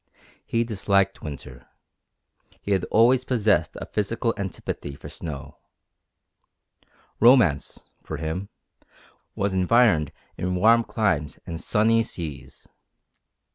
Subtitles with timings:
[0.43, 1.67] He disliked winter;
[2.59, 5.59] he had always possessed a physical antipathy for snow;
[7.19, 8.49] romance, for him,
[9.35, 12.67] was environed in warm climes and sunny seas.